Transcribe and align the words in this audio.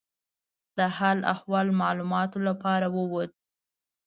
د 0.77 0.79
حال 0.95 1.19
احوال 1.33 1.67
معلومولو 1.81 2.37
لپاره 2.47 2.87
ووت. 2.95 3.31